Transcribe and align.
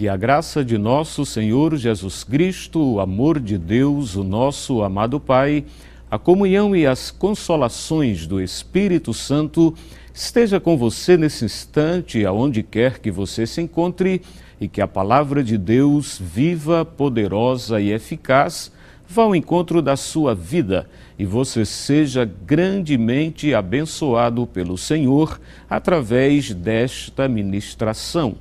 Que 0.00 0.08
a 0.08 0.16
graça 0.16 0.64
de 0.64 0.78
nosso 0.78 1.26
Senhor 1.26 1.76
Jesus 1.76 2.24
Cristo, 2.24 2.94
o 2.94 3.00
amor 3.00 3.38
de 3.38 3.58
Deus, 3.58 4.16
o 4.16 4.24
nosso 4.24 4.82
amado 4.82 5.20
Pai, 5.20 5.62
a 6.10 6.18
comunhão 6.18 6.74
e 6.74 6.86
as 6.86 7.10
consolações 7.10 8.26
do 8.26 8.40
Espírito 8.40 9.12
Santo 9.12 9.74
esteja 10.14 10.58
com 10.58 10.74
você 10.74 11.18
nesse 11.18 11.44
instante, 11.44 12.24
aonde 12.24 12.62
quer 12.62 12.98
que 12.98 13.10
você 13.10 13.46
se 13.46 13.60
encontre, 13.60 14.22
e 14.58 14.68
que 14.68 14.80
a 14.80 14.88
palavra 14.88 15.44
de 15.44 15.58
Deus, 15.58 16.18
viva, 16.18 16.82
poderosa 16.82 17.78
e 17.78 17.92
eficaz, 17.92 18.72
vá 19.06 19.24
ao 19.24 19.36
encontro 19.36 19.82
da 19.82 19.96
sua 19.98 20.34
vida 20.34 20.88
e 21.18 21.26
você 21.26 21.66
seja 21.66 22.24
grandemente 22.24 23.52
abençoado 23.52 24.46
pelo 24.46 24.78
Senhor 24.78 25.38
através 25.68 26.54
desta 26.54 27.28
ministração 27.28 28.38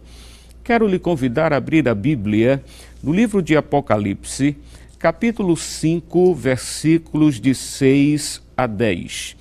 quero 0.69 0.87
lhe 0.87 0.99
convidar 0.99 1.51
a 1.51 1.57
abrir 1.57 1.89
a 1.89 1.95
Bíblia 1.95 2.63
no 3.01 3.11
livro 3.11 3.41
de 3.41 3.57
Apocalipse, 3.57 4.55
capítulo 4.99 5.57
5, 5.57 6.35
versículos 6.35 7.41
de 7.41 7.55
6 7.55 8.39
a 8.55 8.67
10. 8.67 9.35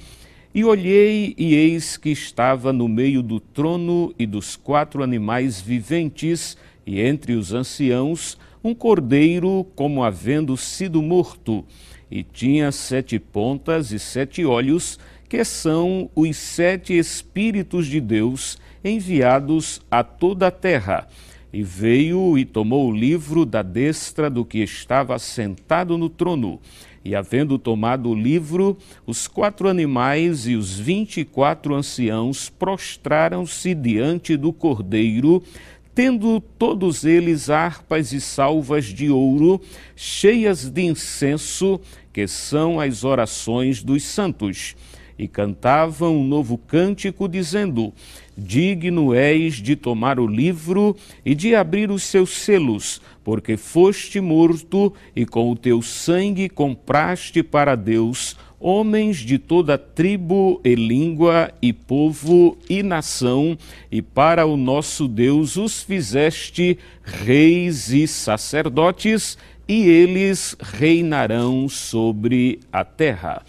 E 0.54 0.64
olhei, 0.64 1.34
e 1.36 1.54
eis 1.54 1.98
que 1.98 2.08
estava 2.08 2.72
no 2.72 2.88
meio 2.88 3.22
do 3.22 3.40
trono 3.40 4.14
e 4.18 4.24
dos 4.24 4.56
quatro 4.56 5.02
animais 5.02 5.60
viventes, 5.60 6.56
e 6.86 6.98
entre 6.98 7.34
os 7.34 7.52
anciãos, 7.52 8.38
um 8.64 8.74
cordeiro 8.74 9.66
como 9.76 10.02
havendo 10.02 10.56
sido 10.56 11.02
morto, 11.02 11.62
e 12.10 12.22
tinha 12.22 12.72
sete 12.72 13.18
pontas 13.18 13.92
e 13.92 13.98
sete 13.98 14.46
olhos, 14.46 14.98
que 15.28 15.44
são 15.44 16.10
os 16.14 16.36
sete 16.36 16.96
Espíritos 16.96 17.86
de 17.86 18.00
Deus 18.00 18.58
enviados 18.82 19.80
a 19.90 20.02
toda 20.02 20.46
a 20.46 20.50
terra. 20.50 21.06
E 21.52 21.62
veio 21.62 22.38
e 22.38 22.44
tomou 22.44 22.88
o 22.88 22.94
livro 22.94 23.44
da 23.44 23.62
destra 23.62 24.28
do 24.28 24.44
que 24.44 24.58
estava 24.58 25.18
sentado 25.18 25.96
no 25.96 26.08
trono. 26.08 26.60
E 27.04 27.14
havendo 27.14 27.58
tomado 27.58 28.10
o 28.10 28.14
livro, 28.14 28.76
os 29.06 29.26
quatro 29.26 29.68
animais 29.68 30.46
e 30.46 30.54
os 30.54 30.78
vinte 30.78 31.20
e 31.20 31.24
quatro 31.24 31.74
anciãos 31.74 32.50
prostraram-se 32.50 33.74
diante 33.74 34.36
do 34.36 34.52
cordeiro, 34.52 35.42
tendo 35.94 36.40
todos 36.40 37.04
eles 37.04 37.48
harpas 37.48 38.12
e 38.12 38.20
salvas 38.20 38.84
de 38.84 39.08
ouro, 39.08 39.60
cheias 39.96 40.68
de 40.68 40.82
incenso, 40.82 41.80
que 42.12 42.26
são 42.28 42.78
as 42.78 43.04
orações 43.04 43.82
dos 43.82 44.04
santos 44.04 44.76
e 45.18 45.26
cantavam 45.26 46.16
um 46.16 46.24
novo 46.24 46.56
cântico, 46.56 47.28
dizendo: 47.28 47.92
Digno 48.36 49.12
és 49.12 49.54
de 49.54 49.74
tomar 49.74 50.20
o 50.20 50.26
livro 50.26 50.96
e 51.24 51.34
de 51.34 51.54
abrir 51.54 51.90
os 51.90 52.04
seus 52.04 52.30
selos, 52.30 53.00
porque 53.24 53.56
foste 53.56 54.20
morto 54.20 54.94
e 55.16 55.26
com 55.26 55.50
o 55.50 55.56
teu 55.56 55.82
sangue 55.82 56.48
compraste 56.48 57.42
para 57.42 57.74
Deus 57.74 58.36
homens 58.60 59.18
de 59.18 59.38
toda 59.38 59.78
tribo 59.78 60.60
e 60.64 60.74
língua 60.74 61.52
e 61.62 61.72
povo 61.72 62.58
e 62.68 62.82
nação, 62.82 63.56
e 63.90 64.02
para 64.02 64.46
o 64.46 64.56
nosso 64.56 65.06
Deus 65.06 65.56
os 65.56 65.82
fizeste 65.82 66.78
reis 67.02 67.90
e 67.90 68.06
sacerdotes, 68.06 69.38
e 69.66 69.86
eles 69.86 70.56
reinarão 70.60 71.68
sobre 71.68 72.58
a 72.72 72.84
terra. 72.84 73.42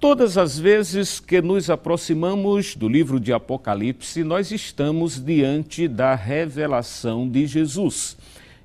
Todas 0.00 0.38
as 0.38 0.58
vezes 0.58 1.20
que 1.20 1.42
nos 1.42 1.68
aproximamos 1.68 2.74
do 2.74 2.88
livro 2.88 3.20
de 3.20 3.34
Apocalipse, 3.34 4.24
nós 4.24 4.50
estamos 4.50 5.22
diante 5.22 5.86
da 5.86 6.14
revelação 6.14 7.28
de 7.28 7.46
Jesus. 7.46 8.16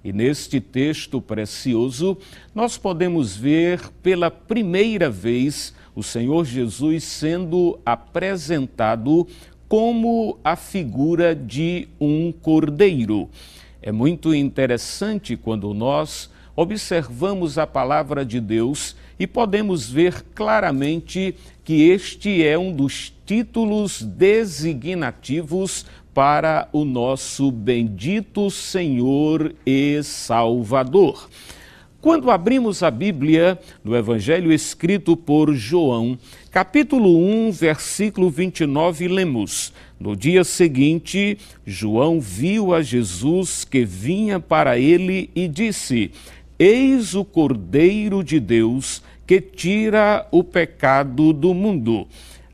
E 0.02 0.14
neste 0.14 0.62
texto 0.62 1.20
precioso, 1.20 2.18
nós 2.54 2.78
podemos 2.78 3.36
ver 3.36 3.82
pela 4.02 4.32
primeira 4.32 5.10
vez 5.10 5.74
o 5.94 6.02
Senhor 6.02 6.46
Jesus 6.46 7.04
sendo 7.04 7.78
apresentado 7.86 9.28
como 9.68 10.40
a 10.42 10.56
figura 10.56 11.36
de 11.36 11.90
um 12.00 12.32
cordeiro. 12.32 13.30
É 13.82 13.92
muito 13.92 14.34
interessante 14.34 15.36
quando 15.36 15.74
nós 15.74 16.30
observamos 16.56 17.58
a 17.58 17.68
palavra 17.68 18.26
de 18.26 18.40
Deus 18.40 18.96
e 19.20 19.26
podemos 19.26 19.90
ver 19.90 20.26
claramente 20.34 21.36
que 21.64 21.90
este 21.90 22.46
é 22.46 22.58
um 22.58 22.72
dos 22.72 23.14
títulos 23.26 24.02
designativos 24.02 25.86
para 26.14 26.70
o 26.72 26.86
nosso 26.86 27.52
bendito 27.52 28.50
Senhor 28.50 29.54
e 29.66 30.02
Salvador. 30.04 31.30
Quando 32.06 32.30
abrimos 32.30 32.84
a 32.84 32.92
Bíblia 32.92 33.60
no 33.84 33.96
Evangelho 33.96 34.54
escrito 34.54 35.18
por 35.18 35.56
João, 35.56 36.18
capítulo 36.52 37.18
1, 37.18 37.52
versículo 37.52 38.30
29, 38.30 39.08
lemos: 39.08 39.74
No 40.00 40.16
dia 40.16 40.44
seguinte, 40.44 41.36
João 41.66 42.22
viu 42.22 42.76
a 42.76 42.84
Jesus 42.84 43.66
que 43.66 43.84
vinha 43.84 44.40
para 44.40 44.78
ele 44.78 45.32
e 45.36 45.48
disse: 45.48 46.12
Eis 46.58 47.14
o 47.16 47.26
Cordeiro 47.26 48.24
de 48.24 48.40
Deus 48.40 49.04
que 49.28 49.42
tira 49.42 50.26
o 50.32 50.42
pecado 50.42 51.34
do 51.34 51.54
mundo. 51.54 52.08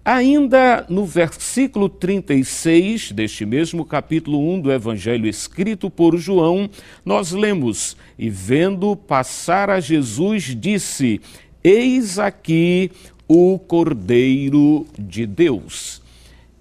Ainda 0.04 0.84
no 0.90 1.06
versículo 1.06 1.88
36 1.88 3.12
deste 3.12 3.46
mesmo 3.46 3.86
capítulo 3.86 4.40
1 4.56 4.62
do 4.62 4.72
Evangelho 4.72 5.28
escrito 5.28 5.88
por 5.88 6.18
João, 6.18 6.68
nós 7.06 7.32
lemos: 7.32 7.96
E 8.18 8.28
vendo 8.28 8.96
passar 8.96 9.70
a 9.70 9.80
Jesus, 9.80 10.56
disse: 10.60 11.22
Eis 11.64 12.18
aqui 12.18 12.90
o 13.28 13.60
Cordeiro 13.60 14.88
de 14.98 15.28
Deus. 15.28 16.02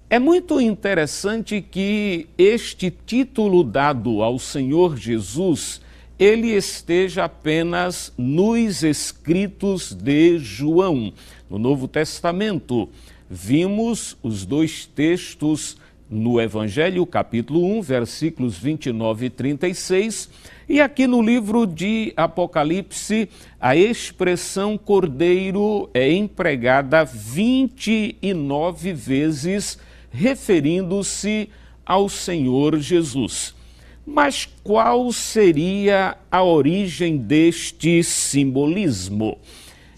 É 0.07 0.19
muito 0.19 0.61
interessante 0.61 1.59
que 1.59 2.27
este 2.37 2.91
título 2.91 3.63
dado 3.63 4.21
ao 4.21 4.37
Senhor 4.37 4.95
Jesus 4.95 5.81
ele 6.21 6.49
esteja 6.49 7.23
apenas 7.23 8.13
nos 8.15 8.83
escritos 8.83 9.91
de 9.91 10.37
João. 10.37 11.11
No 11.49 11.57
Novo 11.57 11.87
Testamento, 11.87 12.87
vimos 13.27 14.15
os 14.21 14.45
dois 14.45 14.85
textos 14.85 15.77
no 16.07 16.39
Evangelho, 16.39 17.07
capítulo 17.07 17.65
1, 17.79 17.81
versículos 17.81 18.55
29 18.55 19.25
e 19.25 19.29
36, 19.31 20.29
e 20.69 20.79
aqui 20.79 21.07
no 21.07 21.23
livro 21.23 21.65
de 21.65 22.13
Apocalipse, 22.15 23.27
a 23.59 23.75
expressão 23.75 24.77
cordeiro 24.77 25.89
é 25.91 26.13
empregada 26.13 27.03
29 27.03 28.93
vezes, 28.93 29.79
referindo-se 30.11 31.49
ao 31.83 32.07
Senhor 32.07 32.77
Jesus. 32.77 33.59
Mas 34.05 34.49
qual 34.63 35.11
seria 35.11 36.17
a 36.31 36.43
origem 36.43 37.17
deste 37.17 38.03
simbolismo? 38.03 39.37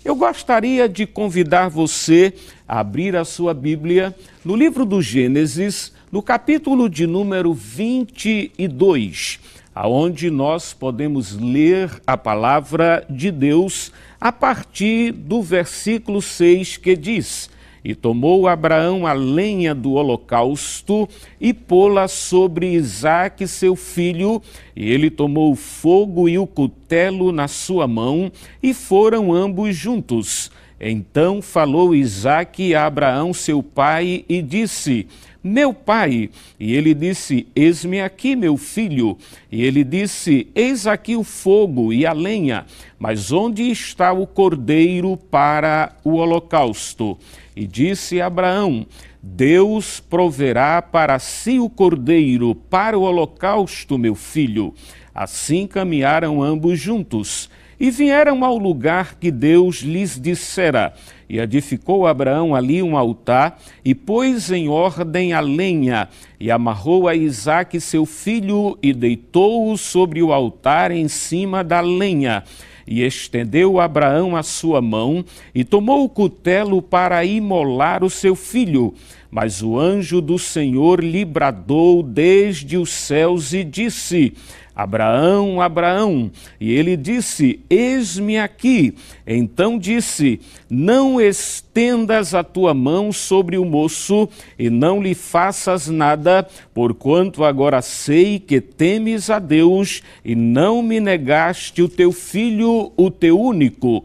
Eu 0.04 0.16
gostaria 0.16 0.90
de 0.90 1.08
convidar 1.08 1.70
você 1.70 2.34
a 2.68 2.82
abrir 2.82 3.16
a 3.16 3.24
sua 3.24 3.54
Bíblia 3.54 4.14
no 4.44 4.54
livro 4.58 4.86
do 4.86 5.02
Gênesis, 5.02 5.94
no 6.12 6.22
capítulo 6.22 6.90
de 6.90 7.08
número 7.08 7.54
22, 7.54 9.40
aonde 9.74 10.30
nós 10.30 10.74
podemos 10.74 11.38
ler 11.40 11.90
a 12.06 12.18
palavra 12.18 13.06
de 13.10 13.32
Deus 13.32 13.94
a 14.20 14.34
partir 14.34 15.14
do 15.14 15.42
versículo 15.42 16.22
6 16.22 16.76
que 16.76 16.98
diz: 16.98 17.50
e 17.84 17.94
tomou 17.94 18.48
Abraão 18.48 19.06
a 19.06 19.14
lenha 19.14 19.76
do 19.76 19.94
holocausto 19.94 21.08
e 21.40 21.54
pô-la 21.54 22.08
sobre 22.08 22.74
Isaque, 22.74 23.48
seu 23.48 23.76
filho, 23.76 24.42
e 24.76 24.90
ele 24.90 25.10
tomou 25.10 25.52
o 25.52 25.56
fogo 25.56 26.30
e 26.30 26.38
o 26.38 26.48
cutelo 26.48 27.32
na 27.32 27.48
sua 27.48 27.88
mão, 27.88 28.32
e 28.62 28.74
foram 28.74 29.34
ambos 29.34 29.76
juntos. 29.76 30.50
Então 30.86 31.42
falou 31.42 31.96
Isaque 31.96 32.76
a 32.76 32.86
Abraão, 32.86 33.34
seu 33.34 33.64
pai, 33.64 34.26
e 34.28 34.42
disse: 34.42 35.08
meu 35.44 35.74
pai. 35.74 36.30
E 36.58 36.74
ele 36.74 36.94
disse: 36.94 37.46
Eis-me 37.54 38.02
aqui, 38.02 38.36
meu 38.36 38.56
filho. 38.56 39.18
E 39.52 39.64
ele 39.64 39.84
disse: 39.84 40.48
Eis 40.56 40.88
aqui 40.88 41.18
o 41.18 41.24
fogo 41.24 41.92
e 41.92 42.06
a 42.06 42.14
lenha, 42.14 42.66
mas 42.98 43.32
onde 43.32 43.64
está 43.70 44.14
o 44.14 44.26
cordeiro 44.26 45.18
para 45.18 45.98
o 46.04 46.14
holocausto? 46.14 47.18
E 47.56 47.68
disse 47.68 48.22
Abraão: 48.22 48.86
Deus 49.22 50.00
proverá 50.00 50.82
para 50.82 51.20
si 51.20 51.60
o 51.60 51.70
cordeiro 51.70 52.56
para 52.56 52.98
o 52.98 53.02
holocausto, 53.02 53.98
meu 53.98 54.16
filho. 54.16 54.74
Assim 55.14 55.68
caminharam 55.68 56.42
ambos 56.42 56.80
juntos. 56.80 57.50
E 57.80 57.90
vieram 57.90 58.44
ao 58.46 58.58
lugar 58.58 59.16
que 59.20 59.32
Deus 59.32 59.78
lhes 59.78 60.20
dissera. 60.20 60.94
E 61.28 61.40
edificou 61.40 62.06
Abraão 62.06 62.54
ali 62.54 62.84
um 62.84 62.96
altar, 62.96 63.60
e 63.84 63.96
pôs 63.96 64.52
em 64.52 64.70
ordem 64.70 65.34
a 65.34 65.40
lenha, 65.40 66.08
e 66.40 66.52
amarrou 66.52 67.08
a 67.08 67.16
Isaque 67.16 67.80
seu 67.80 68.06
filho, 68.06 68.78
e 68.82 68.94
deitou-o 68.94 69.78
sobre 69.78 70.22
o 70.22 70.32
altar 70.32 70.92
em 70.92 71.08
cima 71.08 71.64
da 71.64 71.82
lenha. 71.82 72.44
E 72.86 73.02
estendeu 73.02 73.80
Abraão 73.80 74.36
a 74.36 74.44
sua 74.44 74.82
mão, 74.82 75.24
e 75.56 75.64
tomou 75.64 76.04
o 76.04 76.10
cutelo 76.10 76.82
para 76.82 77.24
imolar 77.26 78.04
o 78.04 78.10
seu 78.10 78.36
filho. 78.36 78.94
Mas 79.32 79.64
o 79.64 79.80
anjo 79.80 80.22
do 80.22 80.38
Senhor 80.38 81.04
lhe 81.04 81.26
bradou 81.26 82.04
desde 82.04 82.78
os 82.78 82.92
céus 82.92 83.52
e 83.52 83.64
disse: 83.64 84.34
Abraão, 84.76 85.62
Abraão. 85.62 86.32
E 86.60 86.74
ele 86.74 86.98
disse: 86.98 87.60
Eis-me 87.70 88.40
aqui. 88.40 88.96
Então 89.26 89.78
disse: 89.78 90.40
Não 90.70 91.22
estendas 91.22 92.34
a 92.34 92.44
tua 92.44 92.74
mão 92.74 93.12
sobre 93.12 93.58
o 93.58 93.66
moço 93.66 94.28
e 94.58 94.70
não 94.70 95.02
lhe 95.02 95.14
faças 95.14 95.88
nada, 95.88 96.48
porquanto 96.74 97.44
agora 97.44 97.82
sei 97.82 98.40
que 98.40 98.60
temes 98.60 99.30
a 99.30 99.40
Deus 99.40 100.02
e 100.26 100.36
não 100.36 100.82
me 100.82 101.00
negaste 101.00 101.82
o 101.82 101.90
teu 101.90 102.12
filho, 102.12 102.92
o 102.98 103.12
teu 103.12 103.40
único. 103.40 104.04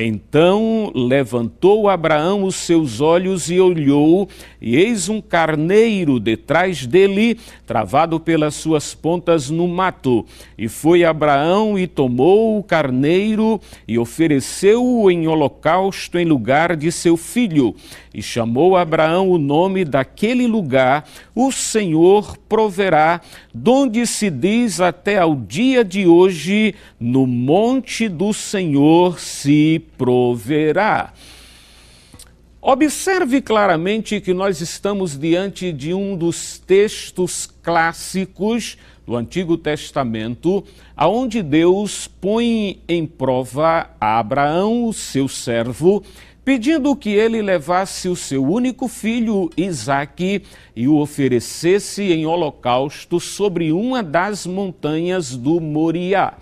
Então 0.00 0.92
levantou 0.94 1.88
Abraão 1.88 2.44
os 2.44 2.54
seus 2.54 3.00
olhos 3.00 3.50
e 3.50 3.58
olhou, 3.58 4.28
e 4.62 4.76
eis 4.76 5.08
um 5.08 5.20
carneiro 5.20 6.20
detrás 6.20 6.86
dele, 6.86 7.36
travado 7.66 8.20
pelas 8.20 8.54
suas 8.54 8.94
pontas 8.94 9.50
no 9.50 9.66
mato. 9.66 10.24
E 10.56 10.68
foi 10.68 11.02
Abraão 11.02 11.76
e 11.76 11.88
tomou 11.88 12.56
o 12.56 12.62
carneiro 12.62 13.60
e 13.88 13.98
ofereceu-o 13.98 15.10
em 15.10 15.26
holocausto 15.26 16.16
em 16.16 16.24
lugar 16.24 16.76
de 16.76 16.92
seu 16.92 17.16
filho. 17.16 17.74
E 18.14 18.22
chamou 18.22 18.76
Abraão 18.76 19.28
o 19.28 19.36
nome 19.36 19.84
daquele 19.84 20.46
lugar, 20.46 21.08
o 21.34 21.50
Senhor 21.50 22.36
proverá, 22.48 23.20
donde 23.52 24.06
se 24.06 24.30
diz 24.30 24.80
até 24.80 25.18
ao 25.18 25.34
dia 25.34 25.84
de 25.84 26.06
hoje, 26.06 26.72
no 27.00 27.26
monte 27.26 28.08
do 28.08 28.32
Senhor 28.32 29.18
se 29.18 29.87
proverá. 29.96 31.12
Observe 32.60 33.40
claramente 33.40 34.20
que 34.20 34.34
nós 34.34 34.60
estamos 34.60 35.16
diante 35.16 35.72
de 35.72 35.94
um 35.94 36.16
dos 36.16 36.58
textos 36.58 37.48
clássicos 37.62 38.76
do 39.06 39.16
Antigo 39.16 39.56
Testamento, 39.56 40.62
aonde 40.94 41.42
Deus 41.42 42.06
põe 42.06 42.82
em 42.86 43.06
prova 43.06 43.88
a 44.00 44.18
Abraão, 44.18 44.92
seu 44.92 45.28
servo, 45.28 46.02
pedindo 46.44 46.96
que 46.96 47.10
ele 47.10 47.40
levasse 47.40 48.08
o 48.08 48.16
seu 48.16 48.44
único 48.44 48.88
filho, 48.88 49.50
Isaque, 49.56 50.42
e 50.74 50.88
o 50.88 50.96
oferecesse 50.96 52.12
em 52.12 52.26
holocausto 52.26 53.20
sobre 53.20 53.70
uma 53.70 54.02
das 54.02 54.46
montanhas 54.46 55.36
do 55.36 55.60
Moriá. 55.60 56.34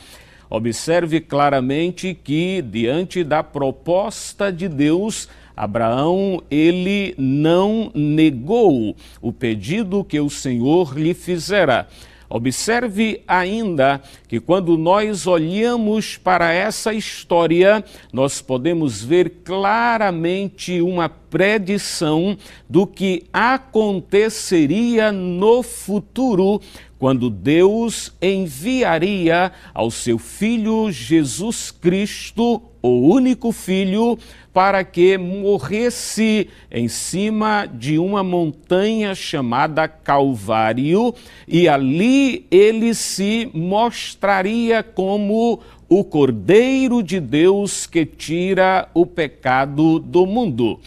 Observe 0.48 1.20
claramente 1.20 2.14
que, 2.14 2.62
diante 2.62 3.24
da 3.24 3.42
proposta 3.42 4.52
de 4.52 4.68
Deus, 4.68 5.28
Abraão, 5.56 6.42
ele 6.50 7.14
não 7.16 7.90
negou 7.94 8.94
o 9.20 9.32
pedido 9.32 10.04
que 10.04 10.20
o 10.20 10.30
Senhor 10.30 10.96
lhe 10.98 11.14
fizera. 11.14 11.88
Observe 12.28 13.22
ainda 13.26 14.02
que 14.28 14.40
quando 14.40 14.76
nós 14.76 15.26
olhamos 15.26 16.16
para 16.16 16.52
essa 16.52 16.92
história, 16.92 17.84
nós 18.12 18.42
podemos 18.42 19.02
ver 19.02 19.42
claramente 19.44 20.80
uma 20.80 21.08
predição 21.36 22.34
do 22.66 22.86
que 22.86 23.24
aconteceria 23.30 25.12
no 25.12 25.62
futuro 25.62 26.62
quando 26.98 27.28
Deus 27.28 28.10
enviaria 28.22 29.52
ao 29.74 29.90
seu 29.90 30.16
filho 30.18 30.90
Jesus 30.90 31.70
Cristo, 31.70 32.62
o 32.80 33.12
único 33.12 33.52
filho, 33.52 34.18
para 34.50 34.82
que 34.82 35.18
morresse 35.18 36.48
em 36.70 36.88
cima 36.88 37.66
de 37.66 37.98
uma 37.98 38.24
montanha 38.24 39.14
chamada 39.14 39.86
Calvário, 39.86 41.14
e 41.46 41.68
ali 41.68 42.46
ele 42.50 42.94
se 42.94 43.50
mostraria 43.52 44.82
como 44.82 45.60
o 45.86 46.02
Cordeiro 46.02 47.02
de 47.02 47.20
Deus 47.20 47.86
que 47.86 48.06
tira 48.06 48.88
o 48.94 49.04
pecado 49.04 49.98
do 49.98 50.24
mundo. 50.24 50.80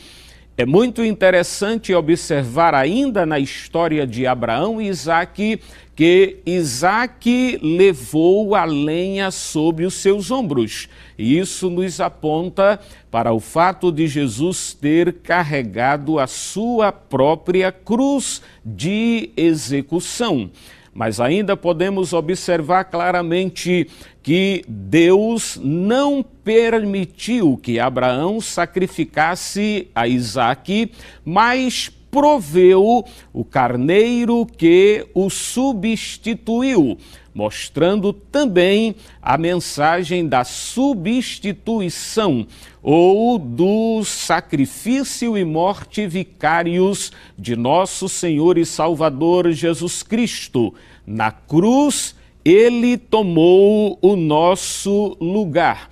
É 0.60 0.66
muito 0.66 1.06
interessante 1.06 1.94
observar 1.94 2.76
ainda 2.76 3.26
na 3.26 3.40
história 3.40 4.06
de 4.06 4.28
Abraão 4.28 4.82
e 4.82 4.90
Isaac 4.90 5.62
que 5.96 6.40
Isaac 6.46 7.58
levou 7.64 8.54
a 8.54 8.66
lenha 8.66 9.32
sobre 9.32 9.86
os 9.86 9.94
seus 9.94 10.30
ombros. 10.30 10.90
E 11.18 11.40
isso 11.40 11.70
nos 11.70 12.02
aponta 12.02 12.78
para 13.10 13.32
o 13.32 13.40
fato 13.40 13.90
de 13.90 14.06
Jesus 14.06 14.74
ter 14.74 15.14
carregado 15.24 16.20
a 16.20 16.28
sua 16.28 16.92
própria 16.92 17.72
cruz 17.72 18.42
de 18.66 19.30
execução. 19.38 20.52
Mas 21.00 21.22
ainda 21.22 21.56
podemos 21.56 22.12
observar 22.12 22.84
claramente 22.84 23.90
que 24.22 24.66
Deus 24.68 25.58
não 25.64 26.22
permitiu 26.22 27.56
que 27.56 27.80
Abraão 27.80 28.42
sacrificasse 28.42 29.88
a 29.96 30.10
Isaque, 30.10 30.92
mas 31.24 31.90
proveu 32.12 33.04
o 33.34 33.46
carneiro 33.46 34.46
que 34.46 35.08
o 35.14 35.30
substituiu, 35.30 36.98
mostrando 37.34 38.12
também 38.12 38.96
a 39.22 39.38
mensagem 39.38 40.28
da 40.28 40.44
substituição 40.44 42.46
ou 42.82 43.38
do 43.38 44.04
sacrifício 44.04 45.38
e 45.38 45.46
morte 45.46 46.08
vicários 46.08 47.12
de 47.38 47.56
nosso 47.56 48.10
Senhor 48.10 48.58
e 48.58 48.66
Salvador 48.66 49.52
Jesus 49.52 50.02
Cristo. 50.02 50.74
Na 51.06 51.32
cruz, 51.32 52.16
ele 52.44 52.98
tomou 52.98 54.00
o 54.02 54.16
nosso 54.16 55.16
lugar. 55.20 55.90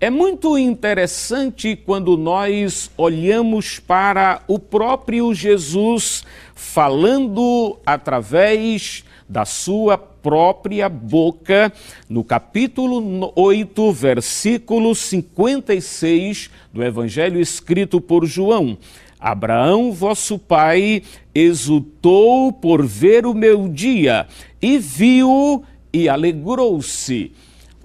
É 0.00 0.10
muito 0.10 0.58
interessante 0.58 1.76
quando 1.76 2.16
nós 2.16 2.90
olhamos 2.96 3.78
para 3.78 4.42
o 4.48 4.58
próprio 4.58 5.32
Jesus 5.32 6.24
falando 6.54 7.78
através 7.86 9.04
da 9.28 9.44
sua 9.44 9.96
própria 9.96 10.88
boca, 10.88 11.72
no 12.08 12.24
capítulo 12.24 13.32
8, 13.36 13.92
versículo 13.92 14.94
56 14.94 16.50
do 16.72 16.82
Evangelho 16.82 17.40
escrito 17.40 18.00
por 18.00 18.26
João. 18.26 18.76
Abraão, 19.18 19.92
vosso 19.92 20.38
pai, 20.38 21.02
exultou 21.34 22.52
por 22.52 22.84
ver 22.84 23.26
o 23.26 23.32
meu 23.32 23.68
dia 23.68 24.26
e 24.60 24.76
viu 24.76 25.62
e 25.92 26.08
alegrou-se. 26.08 27.32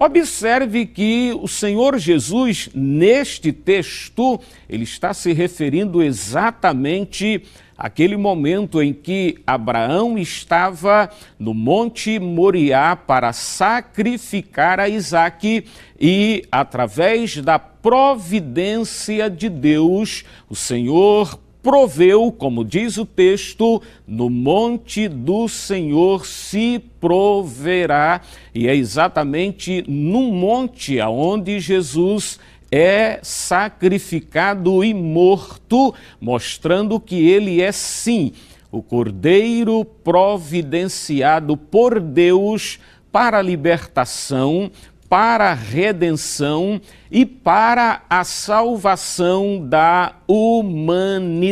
Observe 0.02 0.86
que 0.86 1.38
o 1.42 1.46
Senhor 1.46 1.98
Jesus, 1.98 2.70
neste 2.74 3.52
texto, 3.52 4.40
ele 4.66 4.84
está 4.84 5.12
se 5.12 5.34
referindo 5.34 6.02
exatamente 6.02 7.42
àquele 7.76 8.16
momento 8.16 8.80
em 8.80 8.94
que 8.94 9.42
Abraão 9.46 10.16
estava 10.16 11.10
no 11.38 11.52
Monte 11.52 12.18
Moriá 12.18 12.96
para 12.96 13.34
sacrificar 13.34 14.80
a 14.80 14.88
Isaque 14.88 15.66
e, 16.00 16.46
através 16.50 17.36
da 17.36 17.58
providência 17.58 19.28
de 19.28 19.50
Deus, 19.50 20.24
o 20.48 20.56
Senhor 20.56 21.38
proveu, 21.62 22.32
como 22.32 22.64
diz 22.64 22.96
o 22.96 23.04
texto, 23.04 23.82
no 24.06 24.30
monte 24.30 25.08
do 25.08 25.48
Senhor 25.48 26.26
se 26.26 26.82
proverá, 27.00 28.20
e 28.54 28.68
é 28.68 28.74
exatamente 28.74 29.84
no 29.88 30.32
monte 30.32 31.00
aonde 31.00 31.60
Jesus 31.60 32.38
é 32.70 33.18
sacrificado 33.22 34.84
e 34.84 34.94
morto, 34.94 35.94
mostrando 36.20 37.00
que 37.00 37.28
ele 37.28 37.60
é 37.60 37.72
sim 37.72 38.32
o 38.70 38.82
Cordeiro 38.82 39.84
providenciado 39.84 41.56
por 41.56 41.98
Deus 41.98 42.78
para 43.10 43.38
a 43.38 43.42
libertação, 43.42 44.70
para 45.10 45.50
a 45.50 45.54
redenção 45.54 46.80
e 47.10 47.26
para 47.26 48.02
a 48.08 48.22
salvação 48.22 49.60
da 49.68 50.14
humanidade. 50.28 51.50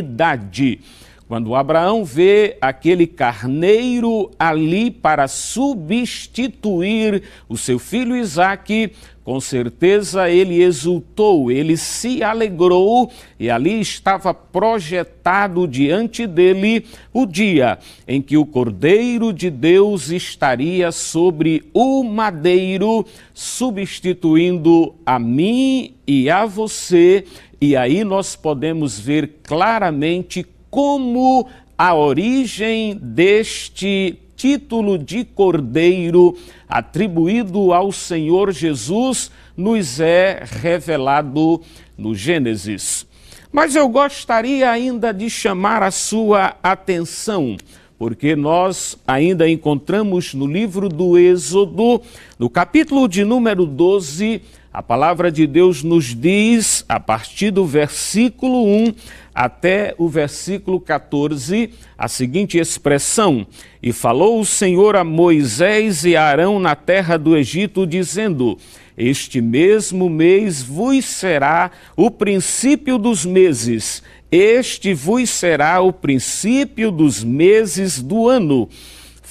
Quando 1.27 1.57
Abraão 1.57 2.05
vê 2.05 2.57
aquele 2.61 3.07
carneiro 3.07 4.31
ali 4.39 4.91
para 4.93 5.29
substituir 5.29 7.23
o 7.49 7.59
seu 7.59 7.81
filho 7.81 8.17
Isaque, 8.17 8.93
com 9.29 9.41
certeza 9.41 10.31
ele 10.31 10.63
exultou, 10.63 11.53
ele 11.53 11.77
se 11.77 12.23
alegrou 12.23 13.13
e 13.39 13.51
ali 13.51 13.79
estava 13.79 14.33
projetado 14.33 15.69
diante 15.69 16.27
dele 16.27 16.87
o 17.13 17.27
dia 17.27 17.79
em 18.07 18.23
que 18.23 18.39
o 18.39 18.47
Cordeiro 18.47 19.31
de 19.31 19.51
Deus 19.51 20.09
estaria 20.09 20.91
sobre 20.91 21.69
o 21.75 22.03
madeiro, 22.03 23.05
substituindo 23.35 24.95
a 25.05 25.19
mim 25.19 25.93
e 26.07 26.31
a 26.31 26.47
você. 26.47 27.27
E 27.61 27.77
aí 27.77 28.05
nós 28.05 28.35
podemos 28.35 28.99
ver 28.99 29.41
claramente 29.43 30.47
como 30.71 31.47
a 31.77 31.95
origem 31.95 32.99
deste 32.99 34.19
título 34.39 34.97
de 34.97 35.25
Cordeiro 35.25 36.39
atribuído 36.69 37.73
ao 37.73 37.91
Senhor 37.91 38.53
Jesus 38.53 39.33
nos 39.57 39.99
é 39.99 40.45
revelado 40.49 41.61
no 41.97 42.15
Gênesis. 42.15 43.05
Mas 43.51 43.75
eu 43.75 43.89
gostaria 43.89 44.71
ainda 44.71 45.13
de 45.13 45.29
chamar 45.29 45.83
a 45.83 45.91
sua 45.91 46.55
atenção, 46.63 47.57
porque 47.99 48.37
nós 48.37 48.97
ainda 49.05 49.49
encontramos 49.51 50.33
no 50.35 50.47
livro 50.47 50.89
do 50.89 51.19
Êxodo, 51.19 52.01
no 52.39 52.49
capítulo 52.49 53.09
de 53.09 53.25
número 53.25 53.67
12, 53.67 54.41
a 54.79 54.83
palavra 54.83 55.29
de 55.33 55.45
Deus 55.45 55.83
nos 55.83 56.15
diz, 56.15 56.85
a 56.89 57.01
partir 57.01 57.51
do 57.51 57.67
versículo 57.67 58.65
1 58.65 58.95
até 59.35 59.93
o 59.99 60.09
versículo 60.09 60.79
14, 60.79 61.71
a 61.99 62.07
seguinte 62.07 62.59
expressão: 62.59 63.45
E 63.83 63.93
falou 63.93 64.39
o 64.39 64.47
Senhor 64.47 64.95
a 64.95 65.03
Moisés 65.03 66.05
e 66.05 66.15
a 66.15 66.23
Arão 66.23 66.61
na 66.61 66.77
terra 66.77 67.17
do 67.17 67.37
Egito, 67.37 67.85
dizendo: 67.85 68.57
Este 68.97 69.41
mesmo 69.41 70.09
mês 70.09 70.63
vos 70.63 71.05
será 71.07 71.73
o 71.97 72.09
princípio 72.09 72.99
dos 72.99 73.27
meses, 73.27 74.01
este 74.31 74.95
vos 74.95 75.29
será 75.29 75.81
o 75.81 75.93
princípio 75.93 76.93
dos 76.93 77.25
meses 77.25 78.01
do 78.01 78.29
ano. 78.29 78.69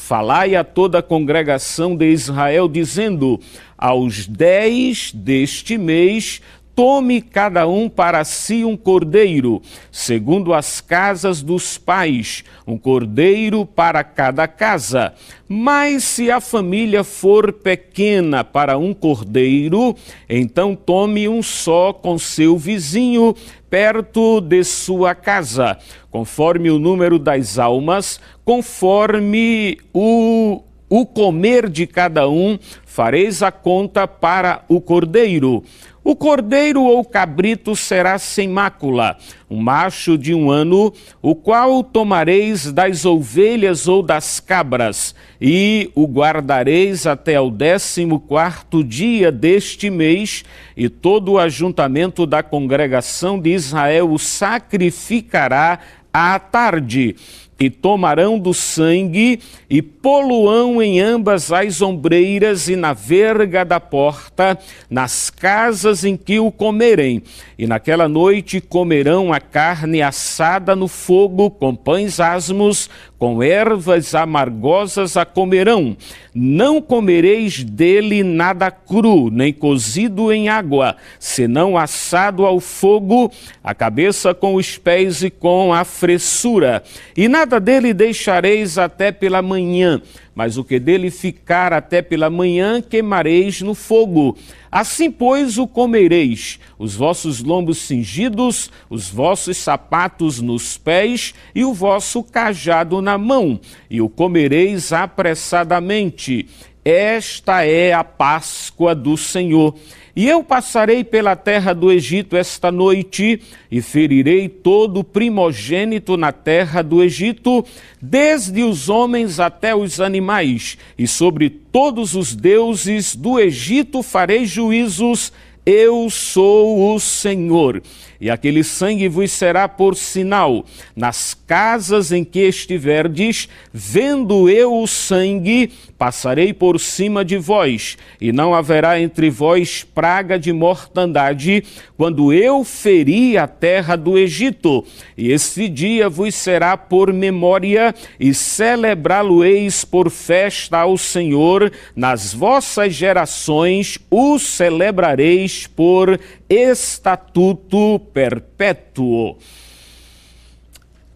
Falai 0.07 0.55
a 0.55 0.63
toda 0.63 0.99
a 0.99 1.03
congregação 1.03 1.93
de 1.93 2.09
Israel, 2.09 2.69
dizendo: 2.69 3.41
Aos 3.77 4.25
dez 4.25 5.11
deste 5.13 5.77
mês 5.77 6.41
Tome 6.77 7.23
cada 7.23 7.67
um 7.67 7.89
para 7.89 8.23
si 8.23 8.63
um 8.63 8.77
cordeiro, 8.77 9.63
segundo 9.91 10.53
as 10.53 10.79
casas 10.79 11.41
dos 11.41 11.75
pais, 11.75 12.43
um 12.67 12.77
cordeiro 12.77 13.65
para 13.65 14.03
cada 14.03 14.47
casa. 14.47 15.11
Mas 15.49 16.03
se 16.03 16.29
a 16.29 16.39
família 16.39 17.03
for 17.03 17.51
pequena 17.51 18.43
para 18.43 18.77
um 18.77 18.93
cordeiro, 18.93 19.95
então 20.29 20.75
tome 20.75 21.27
um 21.27 21.41
só 21.41 21.91
com 21.91 22.15
seu 22.19 22.55
vizinho, 22.59 23.35
perto 23.71 24.39
de 24.39 24.63
sua 24.63 25.15
casa, 25.15 25.79
conforme 26.11 26.69
o 26.69 26.77
número 26.77 27.17
das 27.17 27.57
almas, 27.57 28.19
conforme 28.45 29.79
o, 29.91 30.61
o 30.87 31.07
comer 31.07 31.69
de 31.71 31.87
cada 31.87 32.29
um, 32.29 32.59
fareis 32.85 33.41
a 33.41 33.51
conta 33.51 34.07
para 34.07 34.63
o 34.69 34.79
cordeiro. 34.79 35.63
O 36.07 36.15
cordeiro 36.15 36.83
ou 36.83 37.03
cabrito 37.03 37.75
será 37.75 38.17
sem 38.17 38.47
mácula, 38.47 39.17
um 39.51 39.57
macho 39.57 40.17
de 40.17 40.33
um 40.33 40.49
ano, 40.49 40.93
o 41.21 41.35
qual 41.35 41.83
tomareis 41.83 42.71
das 42.71 43.03
ovelhas 43.03 43.89
ou 43.89 44.01
das 44.01 44.39
cabras, 44.39 45.13
e 45.41 45.91
o 45.93 46.07
guardareis 46.07 47.05
até 47.05 47.37
o 47.41 47.49
décimo 47.49 48.21
quarto 48.21 48.85
dia 48.85 49.33
deste 49.33 49.89
mês, 49.89 50.45
e 50.77 50.87
todo 50.87 51.33
o 51.33 51.37
ajuntamento 51.37 52.25
da 52.25 52.41
congregação 52.41 53.37
de 53.37 53.49
Israel 53.49 54.09
o 54.09 54.17
sacrificará 54.17 55.77
à 56.13 56.39
tarde 56.39 57.17
e 57.59 57.69
tomarão 57.69 58.37
do 58.37 58.53
sangue 58.53 59.39
e 59.69 59.81
poluão 59.81 60.81
em 60.81 60.99
ambas 60.99 61.51
as 61.51 61.81
ombreiras 61.81 62.67
e 62.67 62.75
na 62.75 62.93
verga 62.93 63.65
da 63.65 63.79
porta, 63.79 64.57
nas 64.89 65.29
casas 65.29 66.03
em 66.03 66.15
que 66.15 66.39
o 66.39 66.51
comerem. 66.51 67.23
E 67.57 67.65
naquela 67.65 68.07
noite 68.07 68.61
comerão 68.61 69.33
a 69.33 69.39
carne 69.39 70.01
assada 70.01 70.75
no 70.75 70.87
fogo, 70.87 71.49
com 71.49 71.75
pães 71.75 72.19
asmos, 72.19 72.89
com 73.17 73.41
ervas 73.41 74.13
amargosas 74.13 75.17
a 75.17 75.25
comerão. 75.25 75.97
Não 76.33 76.79
comereis 76.79 77.63
dele 77.63 78.23
nada 78.23 78.69
cru, 78.69 79.31
nem 79.31 79.51
cozido 79.51 80.31
em 80.31 80.49
água, 80.49 80.95
senão 81.19 81.75
assado 81.75 82.45
ao 82.45 82.59
fogo, 82.59 83.31
a 83.63 83.73
cabeça 83.73 84.35
com 84.35 84.53
os 84.53 84.77
pés 84.77 85.23
e 85.23 85.31
com 85.31 85.73
a 85.73 85.83
fressura. 85.83 86.83
E 87.15 87.27
nada 87.47 87.61
dele 87.61 87.93
deixareis 87.93 88.77
até 88.77 89.09
pela 89.09 89.41
manhã 89.41 90.01
mas 90.37 90.55
o 90.55 90.63
que 90.63 90.79
dele 90.79 91.09
ficar 91.09 91.73
até 91.73 91.99
pela 91.99 92.29
manhã 92.29 92.79
queimareis 92.79 93.59
no 93.61 93.73
fogo. 93.73 94.37
Assim, 94.71 95.09
pois, 95.09 95.57
o 95.57 95.65
comereis, 95.65 96.59
os 96.77 96.93
vossos 96.93 97.41
lombos 97.41 97.79
cingidos, 97.79 98.69
os 98.87 99.09
vossos 99.09 99.57
sapatos 99.57 100.39
nos 100.39 100.77
pés 100.77 101.33
e 101.55 101.65
o 101.65 101.73
vosso 101.73 102.21
cajado 102.21 103.01
na 103.01 103.17
mão, 103.17 103.59
e 103.89 103.99
o 103.99 104.07
comereis 104.07 104.93
apressadamente. 104.93 106.47
Esta 106.89 107.65
é 107.65 107.91
a 107.91 108.01
Páscoa 108.01 108.95
do 108.95 109.17
Senhor. 109.17 109.75
E 110.15 110.25
eu 110.25 110.41
passarei 110.41 111.03
pela 111.03 111.35
terra 111.35 111.73
do 111.73 111.91
Egito 111.91 112.37
esta 112.37 112.71
noite 112.71 113.41
e 113.69 113.81
ferirei 113.81 114.47
todo 114.47 115.03
primogênito 115.03 116.15
na 116.15 116.31
terra 116.31 116.81
do 116.81 117.03
Egito, 117.03 117.65
desde 118.01 118.63
os 118.63 118.87
homens 118.87 119.37
até 119.37 119.75
os 119.75 119.99
animais, 119.99 120.77
e 120.97 121.05
sobre 121.05 121.49
todos 121.49 122.15
os 122.15 122.33
deuses 122.33 123.17
do 123.17 123.37
Egito 123.37 124.01
farei 124.01 124.45
juízos. 124.45 125.33
Eu 125.65 126.09
sou 126.09 126.95
o 126.95 126.99
Senhor 127.01 127.81
e 128.19 128.29
aquele 128.29 128.63
sangue 128.63 129.07
vos 129.07 129.31
será 129.31 129.67
por 129.67 129.95
sinal 129.95 130.65
nas 130.95 131.33
casas 131.33 132.11
em 132.11 132.23
que 132.23 132.39
estiverdes, 132.39 133.47
vendo 133.71 134.49
eu 134.49 134.75
o 134.81 134.87
sangue, 134.87 135.71
passarei 135.97 136.53
por 136.53 136.79
cima 136.79 137.23
de 137.23 137.37
vós, 137.37 137.97
e 138.19 138.31
não 138.31 138.53
haverá 138.53 138.99
entre 138.99 139.29
vós 139.29 139.83
praga 139.83 140.37
de 140.37 140.51
mortandade, 140.51 141.63
quando 141.95 142.31
eu 142.33 142.63
feri 142.63 143.37
a 143.37 143.47
terra 143.47 143.95
do 143.95 144.17
Egito. 144.17 144.85
E 145.17 145.31
esse 145.31 145.67
dia 145.67 146.09
vos 146.09 146.35
será 146.35 146.77
por 146.77 147.11
memória, 147.13 147.95
e 148.19 148.33
celebrá-lo-eis 148.33 149.83
por 149.83 150.09
festa 150.09 150.79
ao 150.79 150.97
Senhor, 150.97 151.71
nas 151.95 152.33
vossas 152.33 152.93
gerações 152.93 153.97
o 154.09 154.37
celebrareis 154.37 155.67
por 155.67 156.19
estatuto 156.49 157.99
perpétuo. 158.13 159.37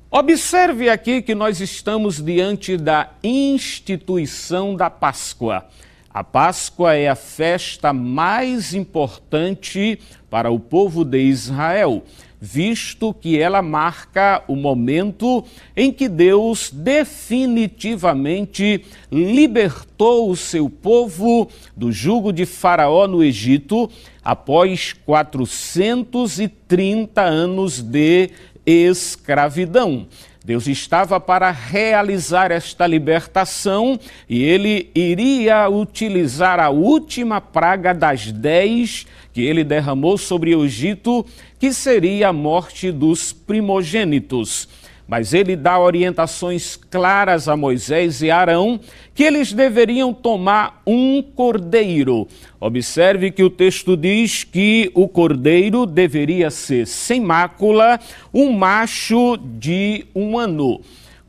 Observe 0.09 0.89
aqui 0.89 1.21
que 1.21 1.33
nós 1.33 1.61
estamos 1.61 2.21
diante 2.21 2.75
da 2.75 3.11
instituição 3.23 4.75
da 4.75 4.89
Páscoa. 4.89 5.65
A 6.13 6.23
Páscoa 6.23 6.95
é 6.95 7.07
a 7.07 7.15
festa 7.15 7.93
mais 7.93 8.73
importante 8.73 9.97
para 10.29 10.51
o 10.51 10.59
povo 10.59 11.05
de 11.05 11.19
Israel 11.19 12.03
visto 12.41 13.13
que 13.13 13.38
ela 13.38 13.61
marca 13.61 14.43
o 14.47 14.55
momento 14.55 15.45
em 15.77 15.93
que 15.93 16.09
Deus 16.09 16.71
definitivamente 16.73 18.83
libertou 19.11 20.27
o 20.27 20.35
seu 20.35 20.67
povo 20.67 21.47
do 21.77 21.91
jugo 21.91 22.33
de 22.33 22.47
Faraó 22.47 23.05
no 23.05 23.23
Egito 23.23 23.88
após 24.23 24.93
430 25.05 27.21
anos 27.21 27.81
de 27.81 28.29
escravidão. 28.65 30.07
Deus 30.43 30.65
estava 30.65 31.19
para 31.19 31.51
realizar 31.51 32.51
esta 32.51 32.87
libertação 32.87 33.99
e 34.27 34.43
ele 34.43 34.89
iria 34.95 35.69
utilizar 35.69 36.59
a 36.59 36.69
última 36.69 37.39
praga 37.39 37.93
das 37.93 38.31
dez 38.31 39.05
que 39.33 39.41
ele 39.41 39.63
derramou 39.63 40.17
sobre 40.17 40.55
o 40.55 40.65
Egito, 40.65 41.23
que 41.59 41.71
seria 41.71 42.29
a 42.29 42.33
morte 42.33 42.91
dos 42.91 43.31
primogênitos. 43.31 44.67
Mas 45.11 45.33
ele 45.33 45.57
dá 45.57 45.77
orientações 45.77 46.79
claras 46.89 47.49
a 47.49 47.57
Moisés 47.57 48.21
e 48.21 48.31
Arão 48.31 48.79
que 49.13 49.25
eles 49.25 49.51
deveriam 49.51 50.13
tomar 50.13 50.81
um 50.87 51.21
cordeiro. 51.21 52.29
Observe 52.61 53.29
que 53.29 53.43
o 53.43 53.49
texto 53.49 53.97
diz 53.97 54.45
que 54.45 54.89
o 54.95 55.09
cordeiro 55.09 55.85
deveria 55.85 56.49
ser 56.49 56.87
sem 56.87 57.19
mácula, 57.19 57.99
um 58.33 58.53
macho 58.53 59.35
de 59.35 60.05
um 60.15 60.39
ano. 60.39 60.79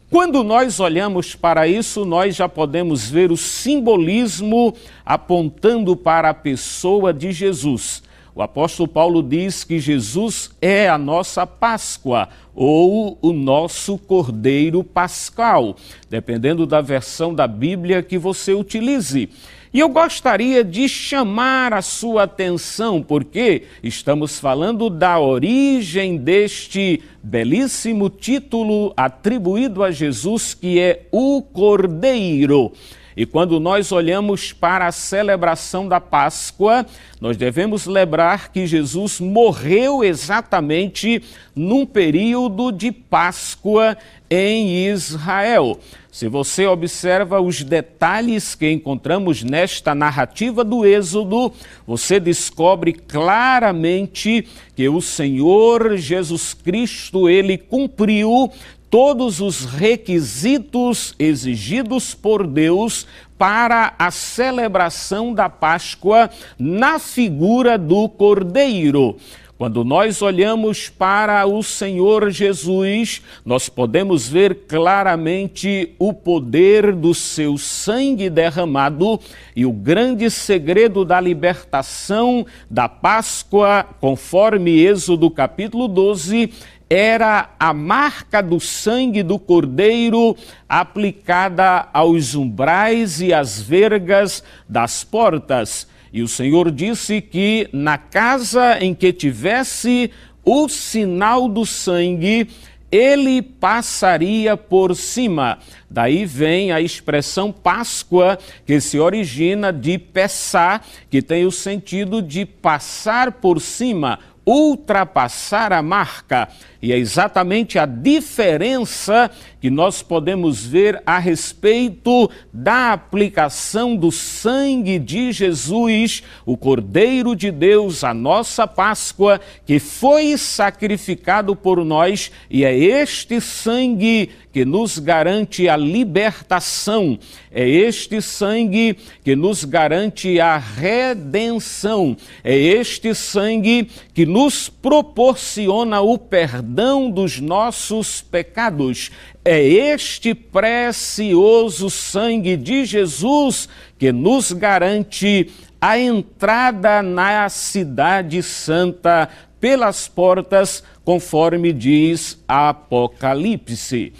Quando 0.08 0.44
nós 0.44 0.78
olhamos 0.78 1.34
para 1.34 1.66
isso, 1.66 2.04
nós 2.04 2.36
já 2.36 2.48
podemos 2.48 3.10
ver 3.10 3.32
o 3.32 3.36
simbolismo 3.36 4.76
apontando 5.04 5.96
para 5.96 6.30
a 6.30 6.34
pessoa 6.34 7.12
de 7.12 7.32
Jesus. 7.32 8.00
O 8.34 8.40
apóstolo 8.40 8.88
Paulo 8.88 9.22
diz 9.22 9.62
que 9.62 9.78
Jesus 9.78 10.50
é 10.60 10.88
a 10.88 10.96
nossa 10.96 11.46
Páscoa 11.46 12.30
ou 12.54 13.18
o 13.20 13.30
nosso 13.32 13.98
Cordeiro 13.98 14.82
Pascal, 14.82 15.76
dependendo 16.08 16.66
da 16.66 16.80
versão 16.80 17.34
da 17.34 17.46
Bíblia 17.46 18.02
que 18.02 18.16
você 18.16 18.54
utilize. 18.54 19.28
E 19.74 19.80
eu 19.80 19.88
gostaria 19.88 20.62
de 20.64 20.88
chamar 20.88 21.74
a 21.74 21.82
sua 21.82 22.24
atenção, 22.24 23.02
porque 23.02 23.64
estamos 23.82 24.38
falando 24.38 24.88
da 24.88 25.18
origem 25.18 26.16
deste 26.16 27.02
belíssimo 27.22 28.10
título 28.10 28.92
atribuído 28.96 29.82
a 29.82 29.90
Jesus, 29.90 30.54
que 30.54 30.78
é 30.78 31.06
o 31.10 31.42
Cordeiro. 31.42 32.72
E 33.16 33.26
quando 33.26 33.60
nós 33.60 33.92
olhamos 33.92 34.52
para 34.52 34.86
a 34.86 34.92
celebração 34.92 35.86
da 35.88 36.00
Páscoa, 36.00 36.86
nós 37.20 37.36
devemos 37.36 37.86
lembrar 37.86 38.50
que 38.50 38.66
Jesus 38.66 39.20
morreu 39.20 40.02
exatamente 40.02 41.22
num 41.54 41.84
período 41.84 42.72
de 42.72 42.90
Páscoa 42.90 43.96
em 44.30 44.86
Israel. 44.86 45.78
Se 46.10 46.28
você 46.28 46.66
observa 46.66 47.40
os 47.40 47.62
detalhes 47.62 48.54
que 48.54 48.70
encontramos 48.70 49.42
nesta 49.42 49.94
narrativa 49.94 50.62
do 50.62 50.84
Êxodo, 50.84 51.52
você 51.86 52.20
descobre 52.20 52.92
claramente 52.92 54.46
que 54.76 54.88
o 54.90 55.00
Senhor 55.00 55.96
Jesus 55.96 56.52
Cristo, 56.52 57.30
ele 57.30 57.56
cumpriu 57.56 58.50
todos 58.92 59.40
os 59.40 59.64
requisitos 59.64 61.14
exigidos 61.18 62.14
por 62.14 62.46
Deus 62.46 63.06
para 63.38 63.94
a 63.98 64.10
celebração 64.10 65.32
da 65.32 65.48
Páscoa 65.48 66.28
na 66.58 66.98
figura 66.98 67.78
do 67.78 68.06
Cordeiro. 68.06 69.16
Quando 69.62 69.84
nós 69.84 70.20
olhamos 70.20 70.88
para 70.88 71.46
o 71.46 71.62
Senhor 71.62 72.32
Jesus, 72.32 73.22
nós 73.46 73.68
podemos 73.68 74.28
ver 74.28 74.66
claramente 74.66 75.94
o 76.00 76.12
poder 76.12 76.92
do 76.92 77.14
seu 77.14 77.56
sangue 77.56 78.28
derramado 78.28 79.20
e 79.54 79.64
o 79.64 79.72
grande 79.72 80.28
segredo 80.28 81.04
da 81.04 81.20
libertação 81.20 82.44
da 82.68 82.88
Páscoa, 82.88 83.86
conforme 84.00 84.80
Êxodo 84.80 85.30
capítulo 85.30 85.86
12, 85.86 86.50
era 86.92 87.48
a 87.58 87.72
marca 87.72 88.42
do 88.42 88.60
sangue 88.60 89.22
do 89.22 89.38
cordeiro 89.38 90.36
aplicada 90.68 91.88
aos 91.90 92.34
umbrais 92.34 93.18
e 93.22 93.32
às 93.32 93.62
vergas 93.62 94.44
das 94.68 95.02
portas. 95.02 95.88
E 96.12 96.20
o 96.20 96.28
Senhor 96.28 96.70
disse 96.70 97.22
que 97.22 97.66
na 97.72 97.96
casa 97.96 98.76
em 98.78 98.94
que 98.94 99.10
tivesse 99.10 100.10
o 100.44 100.68
sinal 100.68 101.48
do 101.48 101.64
sangue, 101.64 102.50
ele 102.90 103.40
passaria 103.40 104.54
por 104.54 104.94
cima. 104.94 105.60
Daí 105.88 106.26
vem 106.26 106.72
a 106.72 106.80
expressão 106.82 107.50
Páscoa, 107.50 108.38
que 108.66 108.78
se 108.82 108.98
origina 108.98 109.72
de 109.72 109.96
Pessá, 109.96 110.82
que 111.08 111.22
tem 111.22 111.46
o 111.46 111.50
sentido 111.50 112.20
de 112.20 112.44
passar 112.44 113.32
por 113.32 113.62
cima 113.62 114.18
ultrapassar 114.46 115.72
a 115.72 115.82
marca. 115.82 116.48
E 116.82 116.92
é 116.92 116.98
exatamente 116.98 117.78
a 117.78 117.86
diferença 117.86 119.30
que 119.60 119.70
nós 119.70 120.02
podemos 120.02 120.66
ver 120.66 121.00
a 121.06 121.16
respeito 121.20 122.28
da 122.52 122.92
aplicação 122.92 123.94
do 123.94 124.10
sangue 124.10 124.98
de 124.98 125.30
Jesus, 125.30 126.24
o 126.44 126.56
Cordeiro 126.56 127.36
de 127.36 127.52
Deus, 127.52 128.02
a 128.02 128.12
nossa 128.12 128.66
Páscoa, 128.66 129.40
que 129.64 129.78
foi 129.78 130.36
sacrificado 130.36 131.54
por 131.54 131.84
nós, 131.84 132.32
e 132.50 132.64
é 132.64 132.76
este 132.76 133.40
sangue 133.40 134.30
que 134.52 134.64
nos 134.64 134.98
garante 134.98 135.68
a 135.68 135.76
libertação, 135.76 137.16
é 137.50 137.66
este 137.66 138.20
sangue 138.20 138.98
que 139.24 139.36
nos 139.36 139.64
garante 139.64 140.40
a 140.40 140.58
redenção, 140.58 142.16
é 142.42 142.54
este 142.58 143.14
sangue 143.14 143.88
que 144.12 144.26
nos 144.26 144.68
proporciona 144.68 146.00
o 146.00 146.18
perdão 146.18 146.71
dos 147.10 147.40
nossos 147.40 148.20
pecados. 148.20 149.10
É 149.44 149.62
este 149.62 150.34
precioso 150.34 151.90
sangue 151.90 152.56
de 152.56 152.84
Jesus 152.84 153.68
que 153.98 154.12
nos 154.12 154.52
garante 154.52 155.50
a 155.80 155.98
entrada 155.98 157.02
na 157.02 157.48
Cidade 157.48 158.42
Santa 158.42 159.28
pelas 159.60 160.08
portas, 160.08 160.82
conforme 161.04 161.72
diz 161.72 162.42
Apocalipse. 162.48 164.12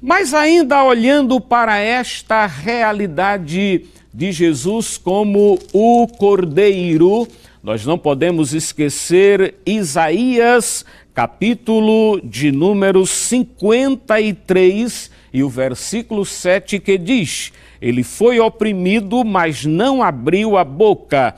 Mas 0.00 0.32
ainda 0.32 0.82
olhando 0.82 1.40
para 1.40 1.78
esta 1.78 2.46
realidade 2.46 3.86
de 4.12 4.32
Jesus 4.32 4.96
como 4.96 5.58
o 5.72 6.06
Cordeiro, 6.06 7.28
nós 7.62 7.84
não 7.84 7.98
podemos 7.98 8.54
esquecer 8.54 9.56
Isaías, 9.66 10.84
capítulo 11.14 12.20
de 12.22 12.52
número 12.52 13.06
53 13.06 15.10
e 15.32 15.42
o 15.42 15.48
versículo 15.48 16.24
7 16.24 16.78
que 16.78 16.98
diz: 16.98 17.52
Ele 17.80 18.02
foi 18.02 18.40
oprimido, 18.40 19.24
mas 19.24 19.64
não 19.64 20.02
abriu 20.02 20.56
a 20.56 20.64
boca 20.64 21.34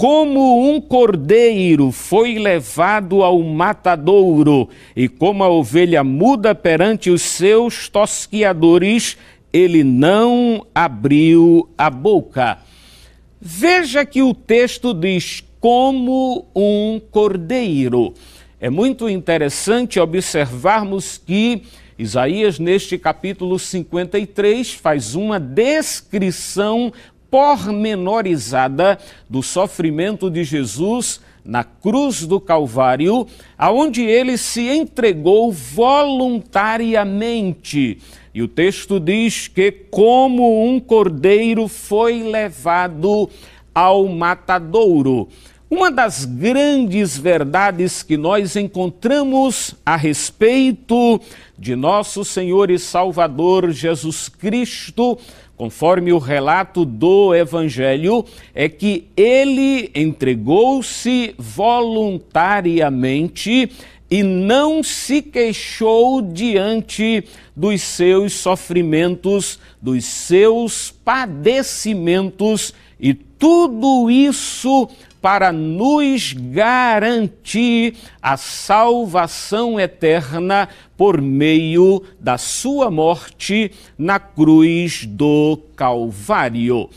como 0.00 0.66
um 0.66 0.80
cordeiro 0.80 1.92
foi 1.92 2.38
levado 2.38 3.22
ao 3.22 3.42
matadouro, 3.42 4.66
e 4.96 5.06
como 5.06 5.44
a 5.44 5.50
ovelha 5.50 6.02
muda 6.02 6.54
perante 6.54 7.10
os 7.10 7.20
seus 7.20 7.86
tosquiadores, 7.86 9.18
ele 9.52 9.84
não 9.84 10.66
abriu 10.74 11.68
a 11.76 11.90
boca. 11.90 12.60
Veja 13.38 14.02
que 14.06 14.22
o 14.22 14.32
texto 14.32 14.94
diz: 14.94 15.44
como 15.60 16.46
um 16.56 16.98
cordeiro. 17.10 18.14
É 18.62 18.68
muito 18.68 19.08
interessante 19.08 19.98
observarmos 19.98 21.16
que 21.16 21.62
Isaías, 21.98 22.58
neste 22.58 22.98
capítulo 22.98 23.58
53, 23.58 24.74
faz 24.74 25.14
uma 25.14 25.40
descrição 25.40 26.92
pormenorizada 27.30 28.98
do 29.30 29.42
sofrimento 29.42 30.28
de 30.28 30.44
Jesus 30.44 31.22
na 31.42 31.64
cruz 31.64 32.26
do 32.26 32.38
Calvário, 32.38 33.26
aonde 33.56 34.02
ele 34.02 34.36
se 34.36 34.68
entregou 34.68 35.50
voluntariamente. 35.50 37.96
E 38.34 38.42
o 38.42 38.48
texto 38.48 39.00
diz 39.00 39.48
que, 39.48 39.72
como 39.72 40.68
um 40.68 40.78
cordeiro, 40.78 41.66
foi 41.66 42.22
levado 42.22 43.30
ao 43.74 44.06
matadouro. 44.06 45.30
Uma 45.70 45.90
das 45.90 46.24
grandes 46.24 47.16
verdades 47.16 48.02
que 48.02 48.16
nós 48.16 48.56
encontramos 48.56 49.76
a 49.86 49.94
respeito 49.94 51.20
de 51.56 51.76
nosso 51.76 52.24
Senhor 52.24 52.70
e 52.70 52.78
Salvador 52.78 53.70
Jesus 53.70 54.28
Cristo 54.28 55.16
conforme 55.60 56.10
o 56.10 56.18
relato 56.18 56.86
do 56.86 57.34
Evangelho, 57.34 58.24
é 58.54 58.66
que 58.66 59.08
ele 59.14 59.90
entregou-se 59.94 61.34
voluntariamente 61.36 63.70
e 64.10 64.22
não 64.22 64.82
se 64.82 65.20
queixou 65.20 66.22
diante 66.22 67.22
dos 67.54 67.82
seus 67.82 68.32
sofrimentos, 68.32 69.58
dos 69.82 70.06
seus 70.06 70.94
padecimentos, 71.04 72.72
e 72.98 73.12
tudo 73.12 74.10
isso 74.10 74.88
para 75.20 75.52
nos 75.52 76.32
garantir 76.32 77.94
a 78.22 78.36
salvação 78.36 79.78
eterna 79.78 80.68
por 80.96 81.20
meio 81.20 82.02
da 82.18 82.38
sua 82.38 82.90
morte 82.90 83.70
na 83.98 84.18
cruz 84.18 85.04
do 85.06 85.58
Calvário. 85.76 86.88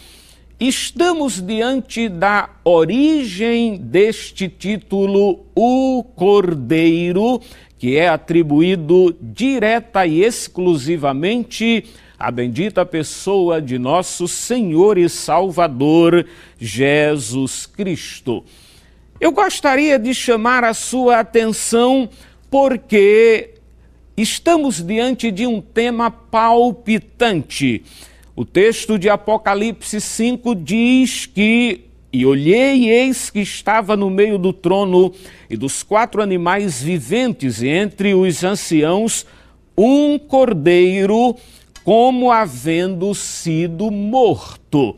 Estamos 0.59 1.41
diante 1.41 2.07
da 2.07 2.49
origem 2.63 3.77
deste 3.77 4.47
título, 4.47 5.45
o 5.53 6.05
Cordeiro, 6.15 7.41
que 7.77 7.97
é 7.97 8.07
atribuído 8.07 9.13
direta 9.21 10.05
e 10.05 10.23
exclusivamente 10.23 11.83
a 12.23 12.31
bendita 12.31 12.86
pessoa 12.86 13.62
de 13.62 13.77
nosso 13.77 14.29
Senhor 14.29 14.97
e 14.97 15.09
Salvador 15.09 16.25
Jesus 16.57 17.65
Cristo. 17.65 18.45
Eu 19.19 19.33
gostaria 19.33 19.99
de 19.99 20.13
chamar 20.13 20.63
a 20.63 20.73
sua 20.73 21.19
atenção 21.19 22.09
porque 22.49 23.55
estamos 24.15 24.81
diante 24.81 25.31
de 25.31 25.45
um 25.45 25.59
tema 25.59 26.09
palpitante. 26.09 27.83
O 28.33 28.45
texto 28.45 28.97
de 28.97 29.09
Apocalipse 29.09 29.99
5 29.99 30.55
diz 30.55 31.25
que 31.25 31.81
e 32.13 32.25
olhei, 32.25 32.83
e 32.83 32.89
eis 32.89 33.29
que 33.29 33.41
estava 33.41 33.97
no 33.97 34.09
meio 34.09 34.38
do 34.38 34.53
trono 34.53 35.12
e 35.49 35.57
dos 35.57 35.83
quatro 35.83 36.21
animais 36.21 36.81
viventes, 36.81 37.62
e 37.62 37.67
entre 37.67 38.13
os 38.13 38.43
anciãos, 38.45 39.25
um 39.77 40.19
cordeiro, 40.19 41.36
como 41.83 42.31
havendo 42.31 43.13
sido 43.13 43.91
morto. 43.91 44.95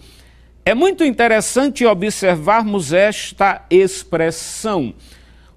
É 0.64 0.74
muito 0.74 1.04
interessante 1.04 1.86
observarmos 1.86 2.94
esta 2.94 3.66
expressão. 3.70 4.94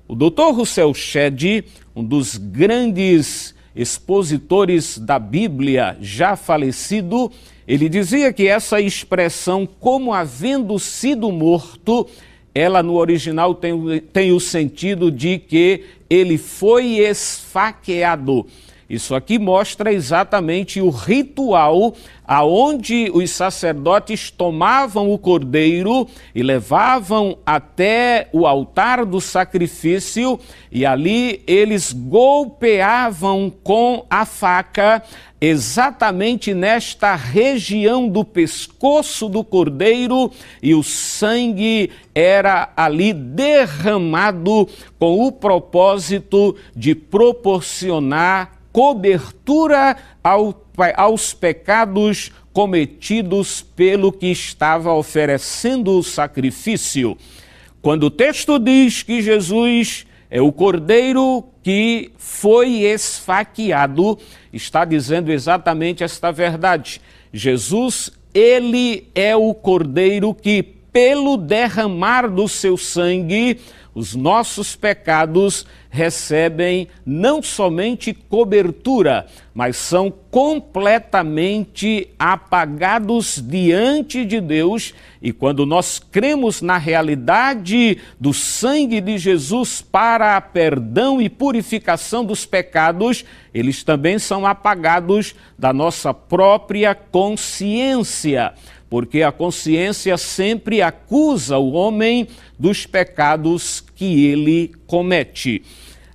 O 0.06 0.14
Dr. 0.14 0.52
Russell 0.52 0.92
Shedd, 0.94 1.64
um 1.94 2.02
dos 2.02 2.36
grandes 2.36 3.54
expositores 3.74 4.98
da 4.98 5.18
Bíblia, 5.18 5.96
já 6.00 6.34
falecido, 6.34 7.30
ele 7.66 7.88
dizia 7.88 8.32
que 8.32 8.48
essa 8.48 8.80
expressão, 8.80 9.66
como 9.66 10.12
havendo 10.12 10.78
sido 10.78 11.30
morto, 11.30 12.08
ela 12.54 12.82
no 12.82 12.94
original 12.94 13.54
tem, 13.54 14.00
tem 14.12 14.32
o 14.32 14.40
sentido 14.40 15.10
de 15.10 15.38
que 15.38 15.84
ele 16.08 16.38
foi 16.38 16.98
esfaqueado. 16.98 18.46
Isso 18.88 19.14
aqui 19.14 19.38
mostra 19.38 19.92
exatamente 19.92 20.80
o 20.80 20.88
ritual 20.88 21.94
aonde 22.26 23.10
os 23.12 23.30
sacerdotes 23.30 24.30
tomavam 24.30 25.12
o 25.12 25.18
cordeiro 25.18 26.08
e 26.34 26.42
levavam 26.42 27.36
até 27.44 28.28
o 28.32 28.46
altar 28.46 29.04
do 29.04 29.20
sacrifício 29.20 30.40
e 30.72 30.86
ali 30.86 31.42
eles 31.46 31.92
golpeavam 31.92 33.52
com 33.62 34.06
a 34.08 34.24
faca 34.24 35.02
exatamente 35.38 36.54
nesta 36.54 37.14
região 37.14 38.08
do 38.08 38.24
pescoço 38.24 39.28
do 39.28 39.44
cordeiro 39.44 40.32
e 40.62 40.74
o 40.74 40.82
sangue 40.82 41.90
era 42.14 42.72
ali 42.74 43.12
derramado 43.12 44.66
com 44.98 45.26
o 45.26 45.30
propósito 45.30 46.56
de 46.74 46.94
proporcionar 46.94 48.57
cobertura 48.78 49.96
ao, 50.22 50.64
aos 50.94 51.34
pecados 51.34 52.30
cometidos 52.52 53.60
pelo 53.60 54.12
que 54.12 54.28
estava 54.28 54.92
oferecendo 54.92 55.98
o 55.98 56.02
sacrifício. 56.04 57.18
Quando 57.82 58.04
o 58.04 58.10
texto 58.10 58.56
diz 58.56 59.02
que 59.02 59.20
Jesus 59.20 60.06
é 60.30 60.40
o 60.40 60.52
cordeiro 60.52 61.44
que 61.60 62.12
foi 62.18 62.84
esfaqueado, 62.84 64.16
está 64.52 64.84
dizendo 64.84 65.32
exatamente 65.32 66.04
esta 66.04 66.30
verdade. 66.30 67.00
Jesus, 67.32 68.12
ele 68.32 69.08
é 69.12 69.34
o 69.34 69.52
cordeiro 69.54 70.32
que, 70.32 70.62
pelo 70.62 71.36
derramar 71.36 72.30
do 72.30 72.46
seu 72.46 72.76
sangue, 72.76 73.58
os 73.94 74.14
nossos 74.14 74.76
pecados 74.76 75.66
recebem 75.90 76.88
não 77.04 77.42
somente 77.42 78.12
cobertura, 78.12 79.26
mas 79.54 79.76
são 79.76 80.12
completamente 80.30 82.08
apagados 82.18 83.42
diante 83.44 84.24
de 84.24 84.40
Deus. 84.40 84.94
E 85.20 85.32
quando 85.32 85.66
nós 85.66 85.98
cremos 85.98 86.62
na 86.62 86.78
realidade 86.78 87.98
do 88.20 88.32
sangue 88.32 89.00
de 89.00 89.18
Jesus 89.18 89.82
para 89.82 90.40
perdão 90.40 91.20
e 91.20 91.28
purificação 91.28 92.24
dos 92.24 92.46
pecados, 92.46 93.24
eles 93.52 93.82
também 93.82 94.18
são 94.18 94.46
apagados 94.46 95.34
da 95.58 95.72
nossa 95.72 96.14
própria 96.14 96.94
consciência 96.94 98.52
porque 98.88 99.22
a 99.22 99.32
consciência 99.32 100.16
sempre 100.16 100.80
acusa 100.80 101.58
o 101.58 101.72
homem 101.72 102.28
dos 102.58 102.86
pecados 102.86 103.84
que 103.94 104.26
ele 104.26 104.72
comete. 104.86 105.62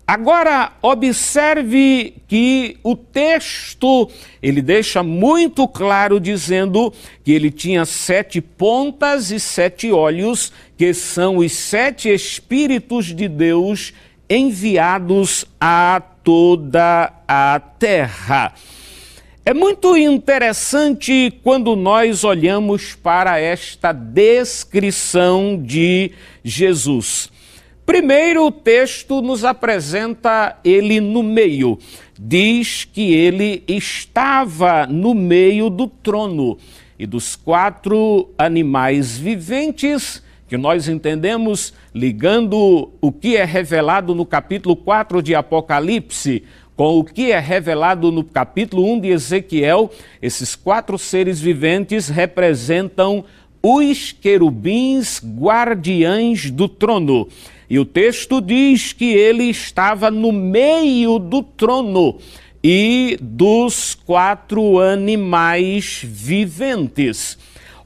Agora, 0.05 0.73
observe 0.81 2.15
que 2.27 2.77
o 2.83 2.93
texto, 2.93 4.09
ele 4.41 4.61
deixa 4.61 5.01
muito 5.01 5.65
claro 5.65 6.19
dizendo 6.19 6.93
que 7.23 7.31
ele 7.31 7.49
tinha 7.49 7.85
sete 7.85 8.41
pontas 8.41 9.31
e 9.31 9.39
sete 9.39 9.91
olhos, 9.93 10.51
que 10.77 10.93
são 10.93 11.37
os 11.37 11.53
sete 11.53 12.09
Espíritos 12.09 13.15
de 13.15 13.29
Deus 13.29 13.93
enviados 14.29 15.45
a 15.59 16.01
toda 16.21 17.13
a 17.25 17.61
terra. 17.79 18.53
É 19.45 19.53
muito 19.53 19.97
interessante 19.97 21.37
quando 21.43 21.75
nós 21.75 22.23
olhamos 22.23 22.95
para 22.95 23.37
esta 23.41 23.91
descrição 23.91 25.61
de 25.61 26.11
Jesus. 26.41 27.29
Primeiro, 27.85 28.45
o 28.45 28.51
texto 28.51 29.21
nos 29.21 29.43
apresenta 29.43 30.57
ele 30.63 31.01
no 31.01 31.21
meio. 31.21 31.77
Diz 32.17 32.85
que 32.85 33.13
ele 33.13 33.65
estava 33.67 34.87
no 34.87 35.13
meio 35.13 35.69
do 35.69 35.87
trono 35.87 36.57
e 36.97 37.05
dos 37.05 37.35
quatro 37.35 38.29
animais 38.37 39.17
viventes, 39.17 40.23
que 40.47 40.55
nós 40.55 40.87
entendemos 40.87 41.73
ligando 41.93 42.93
o 43.01 43.11
que 43.11 43.35
é 43.35 43.43
revelado 43.43 44.15
no 44.15 44.25
capítulo 44.25 44.73
4 44.77 45.21
de 45.21 45.35
Apocalipse 45.35 46.43
com 46.75 46.99
o 46.99 47.03
que 47.03 47.31
é 47.31 47.39
revelado 47.39 48.11
no 48.11 48.23
capítulo 48.23 48.91
1 48.93 48.99
de 49.01 49.09
Ezequiel, 49.09 49.91
esses 50.21 50.55
quatro 50.55 50.97
seres 50.97 51.39
viventes 51.39 52.07
representam 52.07 53.23
os 53.61 54.11
querubins 54.11 55.21
guardiães 55.23 56.49
do 56.49 56.67
trono. 56.67 57.27
E 57.69 57.79
o 57.79 57.85
texto 57.85 58.41
diz 58.41 58.91
que 58.91 59.13
ele 59.13 59.45
estava 59.45 60.11
no 60.11 60.31
meio 60.31 61.17
do 61.19 61.41
trono 61.41 62.19
e 62.63 63.17
dos 63.21 63.95
quatro 63.95 64.79
animais 64.79 66.01
viventes. 66.03 67.37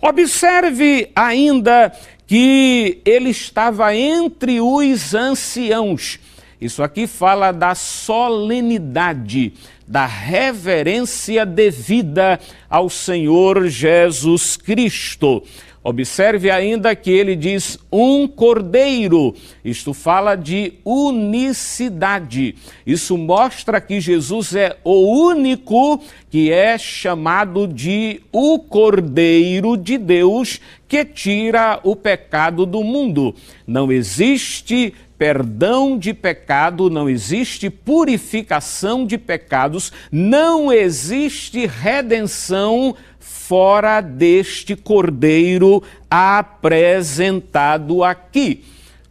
Observe 0.02 1.10
ainda 1.16 1.92
que 2.26 3.02
ele 3.06 3.30
estava 3.30 3.96
entre 3.96 4.60
os 4.62 5.16
anciãos. 5.16 6.20
Isso 6.60 6.82
aqui 6.82 7.06
fala 7.06 7.52
da 7.52 7.76
solenidade, 7.76 9.54
da 9.88 10.06
reverência 10.06 11.46
devida 11.46 12.40
ao 12.68 12.90
Senhor 12.90 13.68
Jesus 13.68 14.58
Cristo. 14.58 15.44
Observe 15.84 16.52
ainda 16.52 16.94
que 16.98 17.10
ele 17.10 17.34
diz 17.34 17.80
um 17.90 18.28
cordeiro. 18.28 19.34
Isto 19.64 19.94
fala 19.94 20.36
de 20.36 20.74
unicidade. 20.84 22.56
Isso 22.86 23.18
mostra 23.18 23.80
que 23.80 24.02
Jesus 24.02 24.54
é 24.54 24.76
o 24.84 25.28
único 25.30 26.02
que 26.30 26.52
é 26.52 26.78
chamado 26.78 27.66
de 27.66 28.20
o 28.34 28.60
Cordeiro 28.60 29.78
de 29.78 29.98
Deus 29.98 30.60
que 30.90 31.06
tira 31.06 31.80
o 31.84 31.96
pecado 31.96 32.66
do 32.66 32.84
mundo. 32.84 33.34
Não 33.66 33.90
existe 33.90 34.94
perdão 35.18 35.98
de 35.98 36.14
pecado, 36.14 36.90
não 36.90 37.10
existe 37.10 37.70
purificação 37.70 39.06
de 39.06 39.18
pecados, 39.18 39.92
não 40.12 40.72
existe 40.72 41.66
redenção 41.66 42.96
fora 43.20 44.00
deste 44.02 44.76
cordeiro 44.76 45.82
apresentado 46.10 48.04
aqui. 48.04 48.64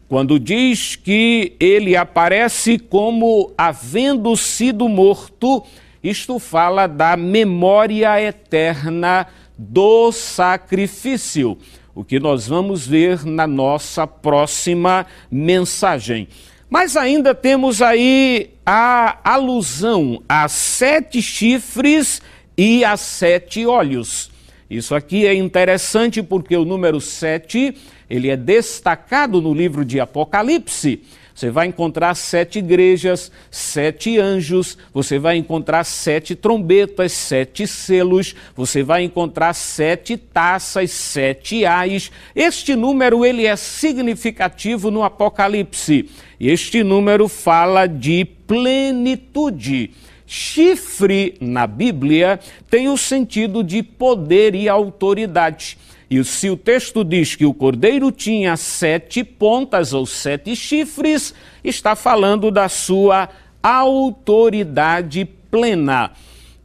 Quando 0.08 0.38
diz 0.38 0.94
que 0.94 1.54
ele 1.58 1.96
aparece 1.96 2.78
como 2.78 3.52
havendo 3.58 4.36
sido 4.36 4.88
morto, 4.88 5.64
isto 6.02 6.38
fala 6.38 6.86
da 6.86 7.16
memória 7.16 8.20
eterna 8.22 9.26
do 9.58 10.12
sacrifício 10.12 11.58
o 11.96 12.04
que 12.04 12.20
nós 12.20 12.46
vamos 12.46 12.86
ver 12.86 13.24
na 13.24 13.46
nossa 13.46 14.06
próxima 14.06 15.06
mensagem. 15.30 16.28
Mas 16.68 16.94
ainda 16.94 17.34
temos 17.34 17.80
aí 17.80 18.50
a 18.66 19.18
alusão 19.24 20.22
a 20.28 20.46
sete 20.46 21.22
chifres 21.22 22.20
e 22.54 22.84
a 22.84 22.98
sete 22.98 23.64
olhos. 23.64 24.30
Isso 24.68 24.94
aqui 24.94 25.26
é 25.26 25.32
interessante 25.32 26.22
porque 26.22 26.54
o 26.54 26.66
número 26.66 27.00
sete 27.00 27.74
ele 28.10 28.28
é 28.28 28.36
destacado 28.36 29.40
no 29.40 29.54
livro 29.54 29.82
de 29.82 29.98
Apocalipse. 29.98 31.02
Você 31.36 31.50
vai 31.50 31.66
encontrar 31.66 32.14
sete 32.14 32.60
igrejas, 32.60 33.30
sete 33.50 34.18
anjos, 34.18 34.78
você 34.90 35.18
vai 35.18 35.36
encontrar 35.36 35.84
sete 35.84 36.34
trombetas, 36.34 37.12
sete 37.12 37.66
selos, 37.66 38.34
você 38.56 38.82
vai 38.82 39.02
encontrar 39.02 39.52
sete 39.52 40.16
taças, 40.16 40.90
sete 40.92 41.66
ais. 41.66 42.10
Este 42.34 42.74
número 42.74 43.22
ele 43.22 43.44
é 43.44 43.54
significativo 43.54 44.90
no 44.90 45.02
Apocalipse. 45.02 46.08
Este 46.40 46.82
número 46.82 47.28
fala 47.28 47.86
de 47.86 48.24
plenitude. 48.24 49.90
Chifre 50.26 51.36
na 51.38 51.66
Bíblia 51.66 52.40
tem 52.70 52.88
o 52.88 52.96
sentido 52.96 53.62
de 53.62 53.82
poder 53.82 54.54
e 54.54 54.70
autoridade. 54.70 55.76
E 56.08 56.22
se 56.22 56.48
o 56.48 56.56
texto 56.56 57.04
diz 57.04 57.34
que 57.34 57.44
o 57.44 57.52
cordeiro 57.52 58.12
tinha 58.12 58.56
sete 58.56 59.24
pontas 59.24 59.92
ou 59.92 60.06
sete 60.06 60.54
chifres, 60.54 61.34
está 61.64 61.96
falando 61.96 62.50
da 62.50 62.68
sua 62.68 63.28
autoridade 63.60 65.24
plena. 65.50 66.12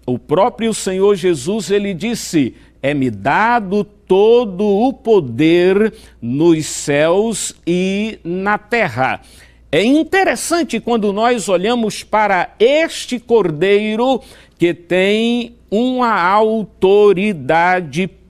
O 0.05 0.19
próprio 0.19 0.73
Senhor 0.73 1.15
Jesus, 1.15 1.71
ele 1.71 1.93
disse: 1.93 2.53
É-me 2.83 3.09
dado 3.09 3.83
todo 3.83 4.63
o 4.63 4.93
poder 4.93 5.93
nos 6.21 6.65
céus 6.67 7.55
e 7.65 8.19
na 8.23 8.59
terra. 8.59 9.21
É 9.71 9.81
interessante 9.83 10.79
quando 10.79 11.13
nós 11.13 11.47
olhamos 11.47 12.03
para 12.03 12.53
este 12.59 13.17
cordeiro 13.19 14.21
que 14.59 14.73
tem 14.73 15.55
uma 15.71 16.21
autoridade 16.21 18.05
plena. 18.07 18.20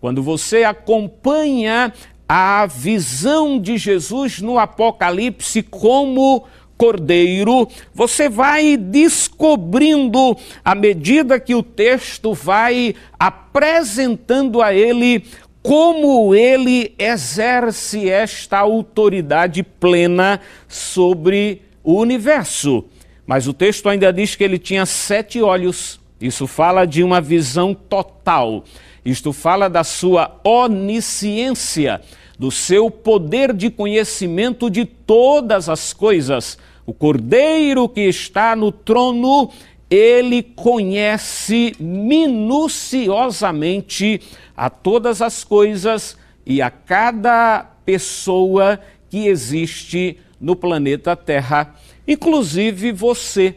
Quando 0.00 0.22
você 0.22 0.64
acompanha 0.64 1.92
a 2.28 2.66
visão 2.66 3.60
de 3.60 3.76
Jesus 3.76 4.40
no 4.40 4.58
Apocalipse 4.58 5.62
como 5.62 6.44
cordeiro, 6.76 7.68
você 7.94 8.28
vai 8.28 8.76
descobrindo, 8.76 10.36
à 10.64 10.74
medida 10.74 11.40
que 11.40 11.54
o 11.54 11.62
texto 11.62 12.34
vai 12.34 12.94
apresentando 13.18 14.60
a 14.60 14.74
ele 14.74 15.24
como 15.62 16.34
ele 16.34 16.94
exerce 16.96 18.08
esta 18.08 18.58
autoridade 18.58 19.64
plena 19.64 20.40
sobre 20.68 21.62
o 21.82 21.94
universo. 21.94 22.84
Mas 23.26 23.48
o 23.48 23.52
texto 23.52 23.88
ainda 23.88 24.12
diz 24.12 24.36
que 24.36 24.44
ele 24.44 24.58
tinha 24.58 24.86
sete 24.86 25.42
olhos. 25.42 25.98
Isso 26.20 26.46
fala 26.46 26.86
de 26.86 27.02
uma 27.02 27.20
visão 27.20 27.74
total. 27.74 28.62
Isto 29.04 29.32
fala 29.32 29.68
da 29.68 29.82
sua 29.84 30.40
onisciência, 30.42 32.00
do 32.38 32.50
seu 32.50 32.90
poder 32.90 33.52
de 33.52 33.70
conhecimento 33.70 34.70
de 34.70 34.84
todas 34.84 35.68
as 35.68 35.92
coisas. 35.92 36.58
O 36.86 36.92
Cordeiro 36.92 37.88
que 37.88 38.02
está 38.02 38.56
no 38.56 38.72
trono, 38.72 39.50
ele 39.90 40.42
conhece 40.42 41.74
minuciosamente 41.78 44.20
a 44.56 44.70
todas 44.70 45.20
as 45.20 45.44
coisas 45.44 46.16
e 46.44 46.60
a 46.62 46.70
cada 46.70 47.64
pessoa 47.84 48.80
que 49.10 49.28
existe 49.28 50.18
no 50.40 50.56
planeta 50.56 51.14
Terra, 51.14 51.74
inclusive 52.06 52.92
você. 52.92 53.54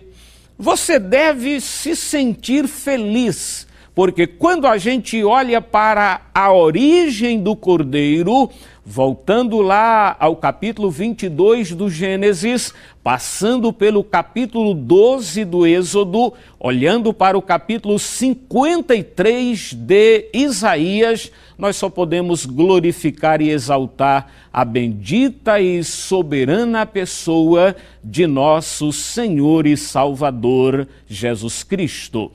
Você 0.59 0.99
deve 0.99 1.61
se 1.61 1.95
sentir 1.95 2.67
feliz 2.67 3.65
porque 3.99 4.25
quando 4.25 4.65
a 4.65 4.77
gente 4.77 5.21
olha 5.25 5.61
para 5.61 6.21
a 6.33 6.53
origem 6.53 7.37
do 7.41 7.53
cordeiro, 7.53 8.49
voltando 8.91 9.61
lá 9.61 10.17
ao 10.19 10.35
capítulo 10.35 10.89
22 10.89 11.75
do 11.75 11.91
Gênesis, 11.91 12.73
passando 13.03 13.71
pelo 13.71 14.03
capítulo 14.03 14.73
12 14.73 15.45
do 15.45 15.67
Êxodo, 15.67 16.33
olhando 16.59 17.13
para 17.13 17.37
o 17.37 17.41
capítulo 17.41 17.99
53 17.99 19.73
de 19.73 20.29
Isaías, 20.33 21.31
nós 21.55 21.75
só 21.75 21.87
podemos 21.87 22.47
glorificar 22.47 23.43
e 23.43 23.51
exaltar 23.51 24.31
a 24.51 24.65
bendita 24.65 25.61
e 25.61 25.83
soberana 25.83 26.83
pessoa 26.83 27.75
de 28.03 28.25
nosso 28.25 28.91
Senhor 28.91 29.67
e 29.67 29.77
Salvador 29.77 30.87
Jesus 31.07 31.61
Cristo. 31.61 32.31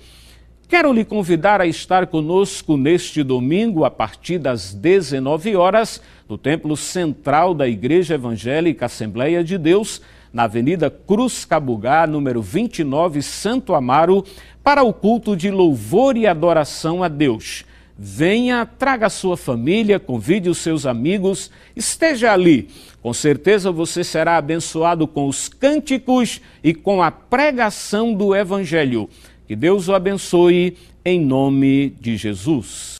Quero 0.74 0.92
lhe 0.92 1.04
convidar 1.04 1.60
a 1.60 1.68
estar 1.68 2.08
conosco 2.08 2.76
neste 2.76 3.22
domingo, 3.22 3.84
a 3.84 3.90
partir 3.92 4.38
das 4.38 4.74
19 4.74 5.54
horas, 5.54 6.02
no 6.28 6.36
Templo 6.36 6.76
Central 6.76 7.54
da 7.54 7.68
Igreja 7.68 8.14
Evangélica 8.16 8.86
Assembleia 8.86 9.44
de 9.44 9.56
Deus, 9.56 10.02
na 10.32 10.42
Avenida 10.42 10.90
Cruz 10.90 11.44
Cabugá, 11.44 12.08
número 12.08 12.42
29, 12.42 13.22
Santo 13.22 13.72
Amaro, 13.72 14.24
para 14.64 14.82
o 14.82 14.92
culto 14.92 15.36
de 15.36 15.48
louvor 15.48 16.16
e 16.16 16.26
adoração 16.26 17.04
a 17.04 17.08
Deus. 17.08 17.64
Venha, 17.96 18.66
traga 18.66 19.08
sua 19.08 19.36
família, 19.36 20.00
convide 20.00 20.50
os 20.50 20.58
seus 20.58 20.86
amigos, 20.86 21.52
esteja 21.76 22.32
ali. 22.32 22.68
Com 23.00 23.12
certeza 23.12 23.70
você 23.70 24.02
será 24.02 24.36
abençoado 24.36 25.06
com 25.06 25.28
os 25.28 25.48
cânticos 25.48 26.40
e 26.64 26.74
com 26.74 27.00
a 27.00 27.12
pregação 27.12 28.12
do 28.12 28.34
Evangelho. 28.34 29.08
Que 29.46 29.54
Deus 29.54 29.88
o 29.88 29.94
abençoe 29.94 30.76
em 31.04 31.20
nome 31.20 31.90
de 32.00 32.16
Jesus. 32.16 32.96